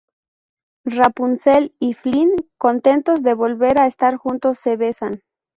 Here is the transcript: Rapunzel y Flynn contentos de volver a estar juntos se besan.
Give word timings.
Rapunzel 0.83 1.75
y 1.77 1.93
Flynn 1.93 2.31
contentos 2.57 3.21
de 3.21 3.35
volver 3.35 3.79
a 3.79 3.85
estar 3.85 4.15
juntos 4.15 4.57
se 4.57 4.75
besan. 4.75 5.21